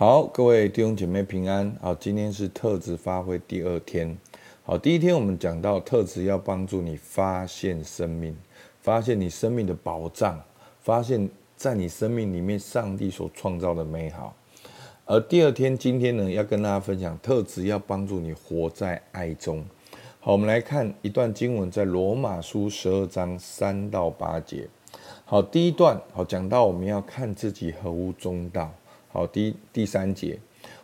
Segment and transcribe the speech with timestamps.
[0.00, 1.76] 好，各位弟兄姐妹平安。
[1.78, 4.16] 好，今天是特质发挥第二天。
[4.62, 8.34] 好，第一天我们讲到特质要帮助你发现生命，
[8.80, 10.42] 发现你生命的宝藏，
[10.80, 14.34] 发现在你生命里面上帝所创造的美好。
[15.04, 19.62] 而第二天今天呢，要跟大家分享特质要帮助你活在爱中。
[20.18, 24.66] 好，我们来看一段经文，在罗马书十二章三到八节。
[25.26, 28.72] 好，第一段好讲到我们要看自己合乎中道。
[29.12, 30.38] 好，第第三节，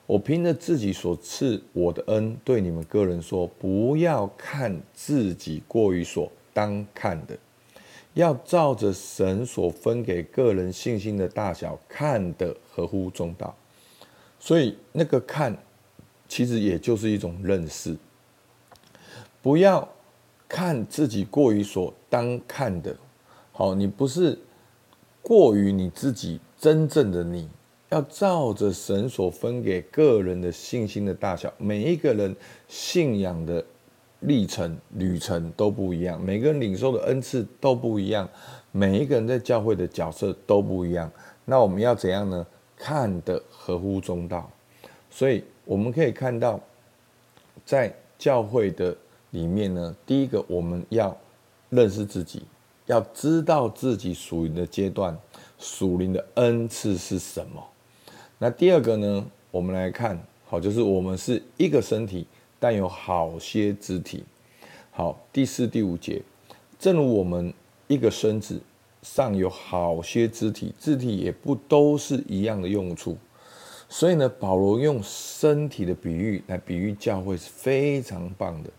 [0.04, 7.38] 我凭着自己所赐我的恩，对你们个人说，不要看自己过于所当看的，
[8.14, 13.54] 要照着神所分给个人信心的大小，看的合乎中道。
[14.40, 15.56] 所以那个看，
[16.28, 17.96] 其实也就是一种认识。
[19.40, 19.88] 不要
[20.48, 22.96] 看自己过于所当看的，
[23.52, 24.36] 好，你不是
[25.22, 27.48] 过于你自己真正的你。
[27.96, 32.36] 要照着神所分给个人的信心的大小，每一个人
[32.68, 33.64] 信仰的
[34.20, 38.28] 历程旅程都不一样，每个人领受的恩赐都不一样，
[38.70, 41.10] 每一个人在教会的角色都不一样。
[41.46, 42.46] 那我们要怎样呢？
[42.76, 44.50] 看得合乎中道。
[45.10, 46.60] 所以我们可以看到，
[47.64, 48.94] 在教会的
[49.30, 51.16] 里面呢，第一个我们要
[51.70, 52.42] 认识自己，
[52.84, 55.16] 要知道自己属灵的阶段，
[55.58, 57.66] 属灵的恩赐是什么。
[58.38, 62.26] 那第二个呢，我们来看，好，就是我们是一个身体，
[62.58, 64.22] 但有好些肢体。
[64.90, 66.20] 好，第四、第五节，
[66.78, 67.52] 正如我们
[67.86, 68.60] 一个身子
[69.00, 73.16] 上有好些肢体，肢体也不都是一样的用处。
[73.88, 78.70] 所以呢，保罗用身体的比喻来比喻教会是非常棒的。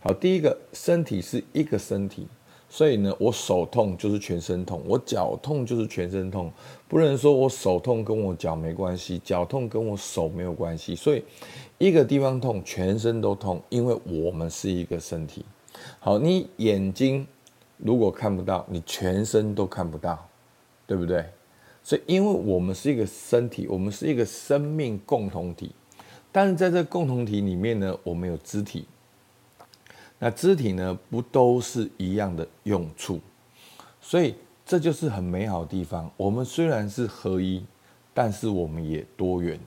[0.00, 2.26] 好，第一个，身体是一个身体。
[2.68, 6.52] 所以呢，我手痛就是全身痛，我脚痛就是全身痛，
[6.88, 10.94] 不能说我手痛跟我脚没关系，脚痛跟我手没有关系。
[10.94, 11.24] 所以
[11.78, 15.44] 一个地方痛，全身都痛，因为我们是一个身体。
[16.00, 17.26] 好，你眼睛
[17.78, 20.28] 如果看不到，你全身都看不到，
[20.86, 21.24] 对不对？
[21.82, 25.70] 所以因为我们是一个身体，我们是一个生命共同体，
[26.32, 28.86] 但是在这共同体里面呢，我们有肢体。
[30.18, 33.20] 那肢体呢，不都是一样的用处，
[34.00, 34.34] 所以
[34.64, 36.10] 这就是很美好的地方。
[36.16, 37.62] 我们虽然是合一，
[38.14, 39.60] 但是我们也多元，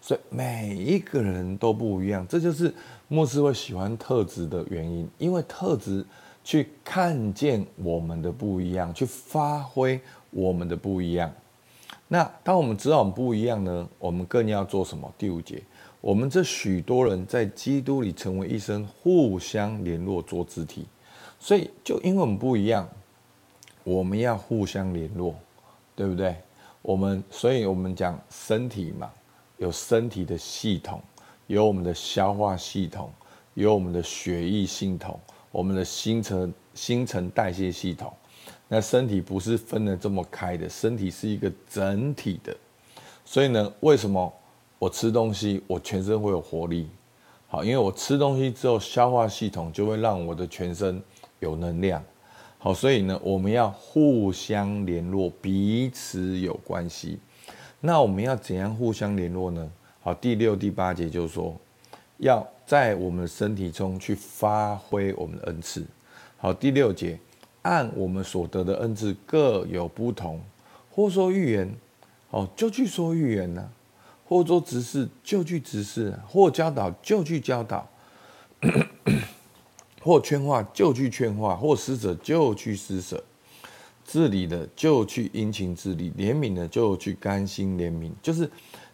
[0.00, 2.26] 所以每一个人都不一样。
[2.26, 2.72] 这就是
[3.08, 6.04] 牧师会喜欢特质的原因，因为特质
[6.42, 10.00] 去看见我们的不一样，去发挥
[10.30, 11.30] 我们的不一样。
[12.08, 15.12] 那当我们知道我们不一样呢，我们更要做什么？
[15.18, 15.62] 第五节。
[16.00, 20.86] 我们这许多人在基督里成为一身，互相联络做肢体，
[21.38, 22.88] 所以就因为我们不一样，
[23.84, 25.34] 我们要互相联络，
[25.94, 26.34] 对不对？
[26.80, 29.10] 我们，所以我们讲身体嘛，
[29.58, 31.02] 有身体的系统，
[31.48, 33.12] 有我们的消化系统，
[33.52, 38.10] 有我们的血液系统，我们的新陈新陈代谢系统。
[38.68, 42.56] 那身体不是分得这么开的，身体是一个整体的。
[43.26, 44.32] 所以呢，为什么？
[44.80, 46.88] 我吃东西，我全身会有活力，
[47.48, 51.02] 好，因为我吃东西之后，消化系统就会让我的全身
[51.38, 52.02] 有能量，
[52.56, 57.18] 好，所以呢，我们要互相联络，彼此有关系。
[57.78, 59.70] 那我们要怎样互相联络呢？
[60.00, 61.54] 好，第六、第八节就是说，
[62.16, 65.84] 要在我们身体中去发挥我们的恩赐。
[66.38, 67.20] 好，第六节，
[67.60, 70.40] 按我们所得的恩赐各有不同，
[70.90, 71.70] 或说预言，
[72.30, 73.70] 哦，就去说预言呢、
[74.30, 77.84] 或做指示就去指示，或教导就去教导，
[80.00, 83.20] 或劝化就去劝化，或施舍就去施舍，
[84.04, 88.12] 治理的就去殷勤治理，怜悯的就去甘心怜悯。
[88.22, 88.48] 就是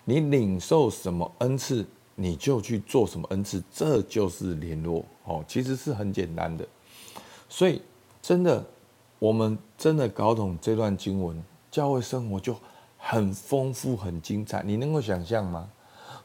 [0.07, 5.45] 你领受什么恩赐，你就去做什么恩赐，这就是联络哦。
[5.47, 6.67] 其实是很简单的，
[7.47, 7.83] 所以
[8.23, 8.65] 真的，
[9.19, 11.39] 我们真的搞懂这段经文，
[11.71, 12.57] 教会生活就。
[13.09, 15.71] 很丰富，很精彩，你能够想象吗？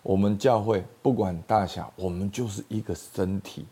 [0.01, 3.68] 我们教会不管大小，我们就是一个身体，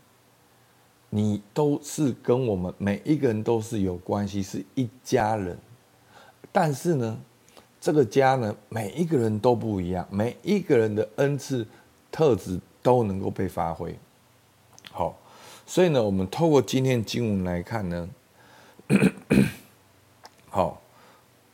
[1.10, 5.58] 你都是跟我们每一个人都是有关系，是一家人。
[6.52, 7.20] 但是呢，
[7.82, 11.66] 这个家呢，每一个人都不一样，每一个人的恩赐
[12.12, 13.98] 特质都能够被发挥。
[14.92, 15.18] 好，
[15.66, 18.10] 所以呢，我们透过今天经文来看呢，
[20.48, 20.80] 好。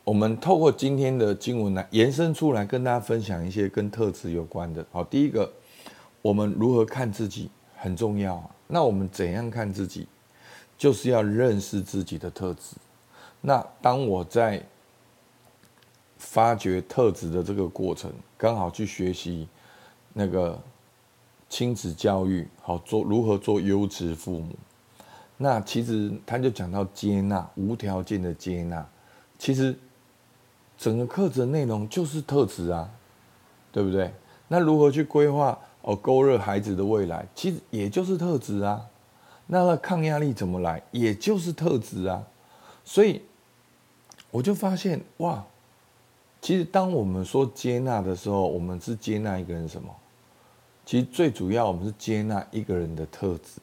[0.05, 4.85] 我们透过今天的经文来延伸出来，跟大家分享一些跟特质有关的。
[4.91, 5.51] 好，第一个，
[6.21, 8.49] 我们如何看自己很重要啊。
[8.67, 10.07] 那我们怎样看自己，
[10.77, 12.75] 就是要认识自己的特质。
[13.41, 14.63] 那当我在
[16.19, 19.47] 发掘特质的这个过程，刚好去学习
[20.13, 20.61] 那个
[21.49, 24.55] 亲子教育，好做如何做优质父母。
[25.35, 28.87] 那其实他就讲到接纳，无条件的接纳。
[29.37, 29.77] 其实
[30.77, 32.89] 整个课程内容就是特质啊，
[33.71, 34.13] 对不对？
[34.47, 38.85] 那如何去规划哦，勾勒孩子的未来，其实也就是特质啊。
[39.47, 42.23] 那抗压力怎么来，也就是特质啊。
[42.83, 43.21] 所以
[44.31, 45.45] 我就发现哇，
[46.41, 49.89] 其实当我们说接纳的时候，我们是接纳一个人什么？
[50.85, 53.61] 其实最主要，我们是接纳一个人的特质。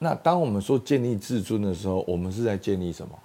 [0.00, 3.16] 那当我们说建立自尊的时候，我们是在建立什么？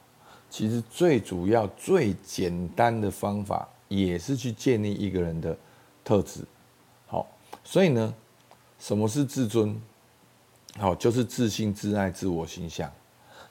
[0.50, 5.56] 其实最主要、最简单的方法，也是去建立一个人的
[6.04, 6.42] 特质。
[7.06, 7.28] 好，
[7.64, 8.14] 所以呢，
[8.80, 9.80] 什么是自尊？
[10.78, 12.92] 好，就是自信、自爱、自我形象。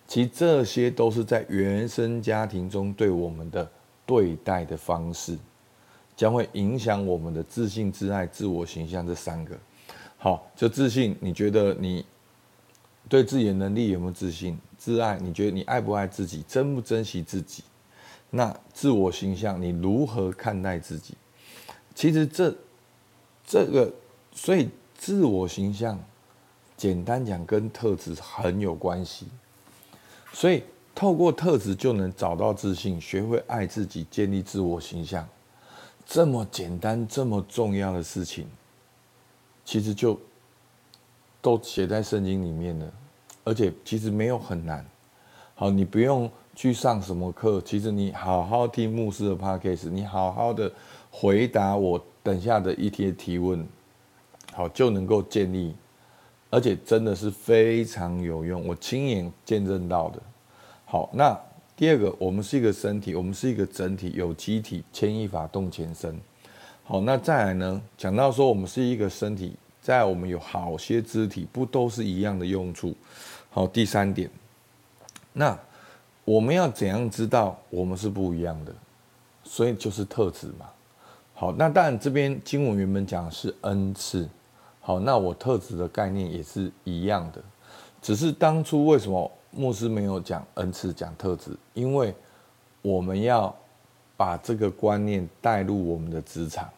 [0.07, 3.69] 其实这些都是在原生家庭中对我们的
[4.07, 5.37] 对待的方式，
[6.17, 9.59] 将会影响我们的自信、自爱、自我形象这三个。
[10.17, 12.05] 好，就自信，你觉得你
[13.09, 14.59] 对自己的能力有没有自信？
[14.79, 16.43] 自爱，你觉得你爱不爱自己？
[16.47, 17.65] 珍不珍惜自己？
[18.31, 21.15] 那自我形象，你如何看待自己？
[21.95, 22.55] 其实这
[23.47, 23.93] 这个，
[24.33, 25.99] 所以自我形象，
[26.77, 29.27] 简单讲，跟特质很有关系。
[30.33, 30.63] 所以，
[30.95, 35.27] 透过特质就能找到自信，学会爱自己，建立自我形象，
[36.05, 38.47] 这么简单、这么重要的事情，
[39.65, 40.21] 其实就
[41.41, 42.93] 都写在圣经里面了，
[43.47, 44.85] 而且其实没有很难。
[45.55, 50.71] 好，你不用去上什么课，其实你好好听牧师的 podcast，你好好的
[51.13, 53.65] 回答我等下的一些提问，
[54.53, 55.75] 好，就能够建立。
[56.51, 60.21] 而且真的是非常有用，我亲眼见证到的。
[60.85, 61.39] 好，那
[61.77, 66.19] 第二个，我们是一个身体，我们是一个整体，有机体，牵一发动全身。
[66.83, 67.81] 好，那再来呢？
[67.97, 72.95] 讲到说我们是一个身体，在我们有好些肢体，不都是一样的用处？
[73.57, 74.31] 好，第三点，
[75.33, 75.59] 那
[76.27, 78.75] 我们要怎样知道我们是不一样的？
[79.45, 80.67] 所以就是特质嘛。
[81.33, 84.29] 好，那当然这边经文原本讲的是恩赐。
[84.79, 87.43] 好，那我特质的概念也是一样的，
[88.03, 91.57] 只是当初为什么牧师没有讲恩赐，讲特质？
[91.73, 92.15] 因为
[92.83, 93.57] 我们要
[94.19, 96.69] 把这个观念带入我们的职场。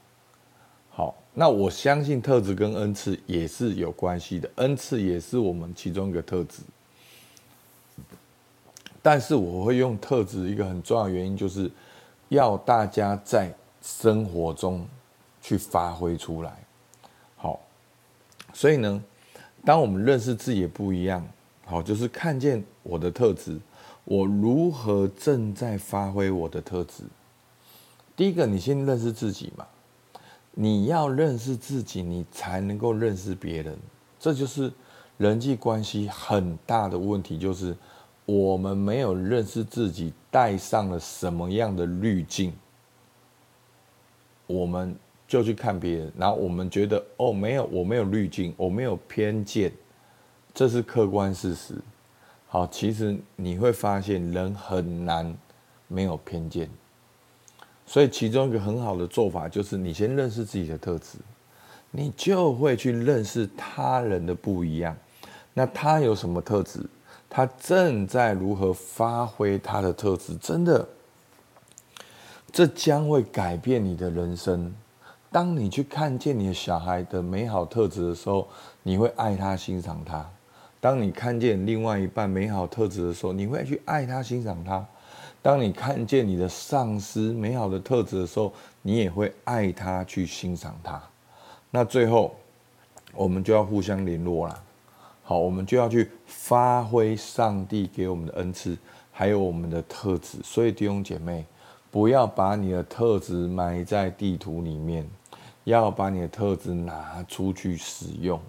[1.41, 6.63] 那我相信特质跟恩赐也是有关系的，恩赐也是我们其中一个特质。
[9.01, 11.71] 但是我会用特质一个很重要的原因，就是
[12.29, 14.85] 要大家在生活中
[15.41, 16.53] 去发挥出来。
[17.37, 17.61] 好
[18.53, 19.01] 所以呢，
[19.65, 21.25] 当我们认识自己也不一样，
[21.65, 23.57] 好，就是看见我的特质，
[24.03, 27.05] 我如何正在发挥我的特质。
[28.17, 29.65] 第一个，你先认识自己嘛，
[30.61, 33.79] 你要认识自己，你才能够认识别人。
[34.19, 34.73] 这就是
[35.17, 37.77] 人际关系很大的问题，就是
[38.27, 42.53] 我们没有认识自己，带上了什么样的滤镜，
[44.49, 44.97] 我们。
[45.29, 49.71] 就去看别人，然后我们觉得哦，没有，我没有滤镜，我没有偏见，
[50.55, 51.75] 这是客观事实。
[52.47, 55.37] 好，其实你会发现人很难
[55.87, 56.71] 没有偏见，
[57.89, 61.17] 所以其中一个很好的做法就是你先认识自己的特质，
[61.91, 64.95] 你就会去认识他人的不一样。
[65.55, 66.85] 那他有什么特质？
[67.31, 70.37] 他正在如何发挥他的特质？
[70.37, 70.87] 真的，
[72.53, 74.71] 这将会改变你的人生。
[75.31, 78.47] 当你去看见你的小孩的美好特质的时候，
[78.83, 80.25] 你会爱他、欣赏他；
[80.79, 84.85] 当你看见另外一半美好特质的时候，你会去爱他、欣赏他；
[85.41, 88.53] 当你看见你的上司美好的特质的时候，
[88.83, 91.03] 你也会爱他、去欣赏他。
[91.71, 92.35] 那最后，
[93.15, 94.63] 我们就要互相联络了。
[95.23, 98.77] 好，我们就要去发挥上帝给我们的恩赐，
[99.13, 100.39] 还有我们的特质。
[100.43, 101.45] 所以弟兄姐妹，
[101.91, 105.09] 不要把你的特质埋在地图里面。
[105.65, 108.41] 要把你的特质拿出去使用，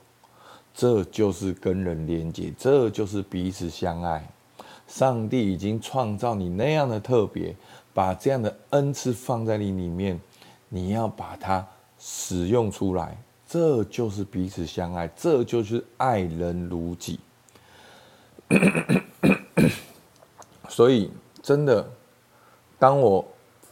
[0.74, 4.26] 这就是跟人连接，这就是彼此相爱。
[4.90, 7.56] 上帝已经创造你那样的特别，
[7.94, 10.20] 把这样的恩赐放在你里面，
[10.68, 11.66] 你要把它
[12.00, 17.20] 使用出来，这就是彼此相爱，这就是爱人如己。
[20.68, 21.88] 所以，真的，
[22.80, 23.24] 当我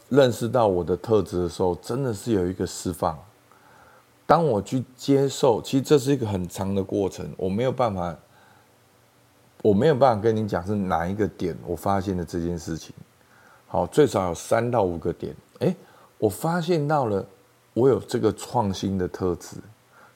[0.08, 3.18] 认识到我的特质的时候，真的是有一个释放。
[4.24, 8.16] 当我去接受，其实这是一个很长的过程，我没有办法，
[9.62, 12.94] 我没有办法跟你讲是哪一个点我发现的这件事情。
[13.66, 15.74] 好，最少有三到五个点，哎，
[16.16, 17.26] 我发现到了
[17.74, 19.56] 我有这个创新的特质，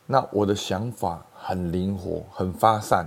[0.06, 3.06] 那我的想法很灵活，很发散。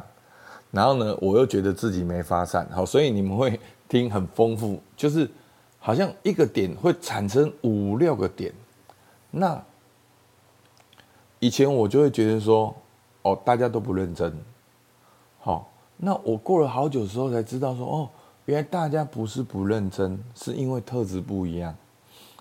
[0.71, 5.29] 然后呢，我又觉得自己没发散，好，所以你们会听很丰富，就是
[5.79, 8.53] 好像一个点会产生五六个点。
[9.31, 9.63] 那
[11.39, 12.75] 以前我就会觉得说，
[13.21, 14.37] 哦，大家都不认真，
[15.39, 18.09] 好，那我过了好久之后才知道说，哦，
[18.45, 21.75] 原来大家不是不认真，是因为特质不一样，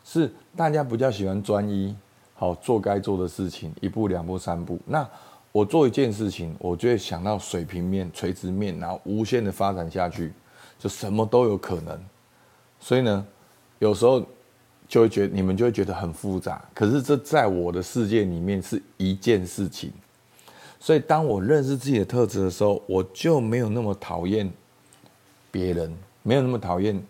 [0.05, 1.95] 是大家比较喜欢专一，
[2.35, 5.09] 好，做该做的事情，一步两步三步，那。
[5.53, 10.33] 我做一件事情，我就会想到水平面、垂直面，然后无限的发展下去，
[10.81, 11.97] 就什么都有可能。
[12.81, 13.25] 所以呢，
[13.79, 14.21] 有时候
[14.89, 16.61] 就会觉你们就会觉得很复杂。
[16.75, 19.93] 可是这在我的世界里面是一件事情。
[20.85, 24.53] 所以当我认识自己的特质的时候，我就没有那么讨厌
[25.51, 25.91] 别人，
[26.23, 27.03] 没有那么讨厌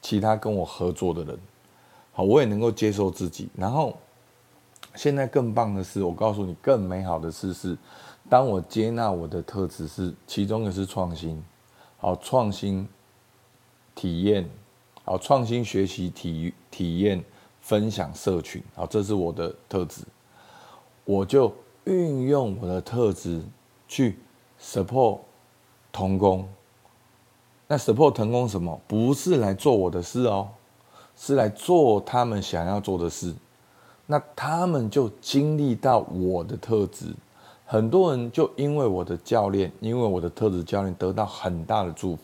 [0.00, 1.38] 其他跟我合作的人。
[2.10, 3.96] 好，我也能够接受自己，然后。
[4.96, 7.78] 现在更棒的是，我告诉你，更美好的事是，
[8.28, 11.42] 当我接纳我的特质是，其中也是创新，
[11.96, 12.86] 好创新
[13.94, 14.46] 体验，
[15.04, 17.24] 好创新学习体体验
[17.62, 20.02] 分享社群，好，这是我的特质，
[21.04, 21.50] 我就
[21.84, 23.42] 运用我的特质
[23.88, 24.18] 去
[24.60, 25.18] support
[25.90, 26.48] 同工。
[27.68, 28.80] 那 support 同工什么？
[28.86, 30.48] 不是来做我的事哦，
[31.16, 33.34] 是来做他们想要做的事。
[34.06, 37.14] 那他们就经历到我的特质，
[37.64, 42.22] 很多人就因为我的教练，因为我的特质教练得到很大的祝福。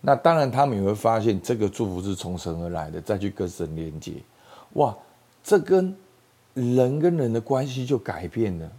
[0.00, 4.12] 那当然，他们也会发现这个祝福是从神而来的，再去跟神连接。
[4.74, 4.94] 哇，
[5.42, 5.96] 这跟
[6.54, 8.70] 人跟人的关系就改变了。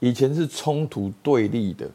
[0.00, 1.88] 以前是冲突对立的，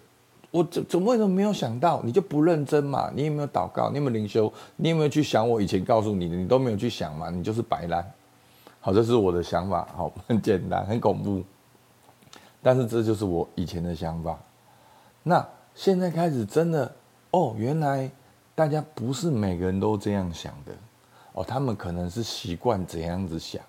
[0.49, 2.01] 我怎怎么为什么没有想到？
[2.03, 3.11] 你就不认真嘛？
[3.13, 3.89] 你有没有祷告？
[3.89, 4.51] 你有没有灵修？
[4.77, 6.35] 你有没有去想我以前告诉你的？
[6.37, 7.29] 你都没有去想嘛？
[7.29, 8.05] 你就是摆烂。
[8.79, 11.43] 好，这是我的想法，好， 很简单，很恐怖，
[12.61, 14.39] 但是这就是我以前的想法。
[15.23, 15.45] 那
[15.75, 16.89] 现在开始真的，
[17.31, 18.09] 哦，原来
[18.55, 20.71] 大家不是每个人都这样想的，
[21.33, 23.61] 哦，他们可能是习惯怎样子想。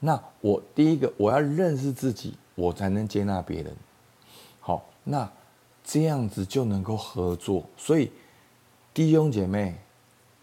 [0.00, 3.74] 那我第一个，我要认识自己，我才能接纳别人。
[4.60, 5.30] 好，那
[5.82, 7.64] 这样子就能够合作。
[7.76, 8.10] 所以
[8.92, 9.74] 弟兄姐妹。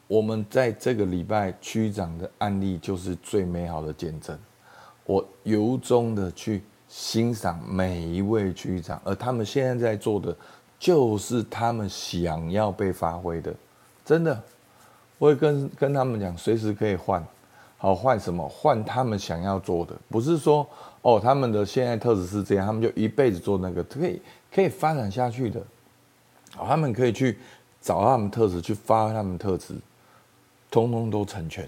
[0.07, 4.37] 我们在这个礼拜区长的案例就是最美好的见证。
[5.05, 10.35] 我由衷的去欣赏每一位区长，而他们现在在做的，
[10.77, 13.55] 就是他们想要被发挥的。
[14.03, 14.43] 真的，
[15.17, 17.25] 我会跟跟他们讲，随时可以换，
[17.81, 18.47] 好，换什么？
[18.47, 20.67] 换他们想要做的，不是说
[21.01, 24.21] 哦，他们的现在特质是这样，他们就一辈子做那个，可以
[24.53, 25.59] 可以发展下去的。
[26.55, 27.39] 好，他们可以去
[27.81, 29.73] 找他们特质，去发挥他们特质。
[30.69, 31.67] 通通都成全，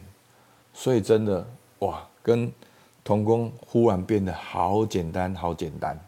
[0.71, 1.43] 所以真的
[1.79, 2.49] 哇，跟
[3.03, 5.99] 童工忽然变得好简单，好简单，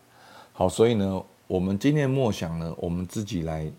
[0.53, 3.69] 好，所以呢，我们今天默想呢，我们自己来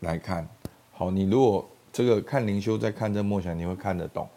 [0.00, 0.46] 来看，
[0.90, 4.28] 好，你如果这个看灵修再看这默想，你会看得懂，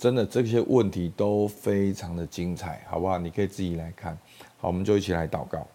[0.00, 3.18] 真的这些问题都非常的精彩，好不好？
[3.18, 4.18] 你可以自己来看，
[4.58, 5.66] 好，我们就一起来祷告。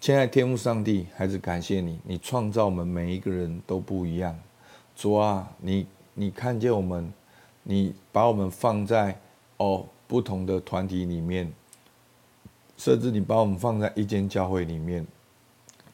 [0.00, 4.34] 亲爱的天父上帝，还是感谢你，你创造我们每一个人都不一样，
[4.96, 5.86] 主啊，你。
[6.12, 7.10] 你看见我们，
[7.62, 9.16] 你把我们放在
[9.58, 11.50] 哦不同的团体里面，
[12.76, 15.06] 甚至你把我们放在一间教会里面，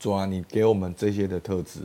[0.00, 1.80] 主啊，你给我们这些的特质，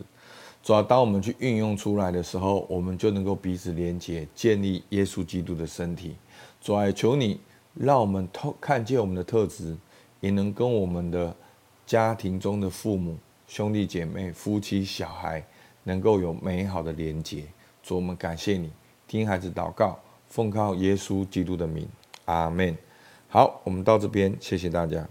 [0.64, 6.16] 主啊，当我们去运用出来的时候，我们就能够彼此连接，建立耶稣基督的身体。
[6.62, 7.40] 主啊，求你
[7.74, 9.76] 让我们透看见我们的特质，
[10.20, 11.36] 也能跟我们的
[11.88, 15.44] 家庭中的父母、兄弟姐妹、夫妻、小孩，
[15.84, 17.44] 能够有美好的连接。
[17.82, 18.70] 主，我们感谢你，
[19.08, 21.88] 听孩子祷告，奉靠耶稣基督的名，
[22.26, 22.78] 阿门。
[23.30, 25.08] 好，我们到这边，谢谢大家。